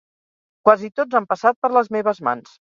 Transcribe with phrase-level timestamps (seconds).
[0.69, 2.59] quasi tots han passat per les meves mans